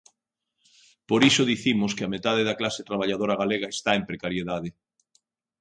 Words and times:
Por 1.09 1.21
iso 1.29 1.49
dicimos 1.53 1.91
que 1.97 2.03
a 2.05 2.11
metade 2.15 2.41
da 2.45 2.57
clase 2.59 2.87
traballadora 2.89 3.39
galega 3.41 3.67
está 3.75 3.91
en 3.95 4.03
precariedade. 4.09 4.69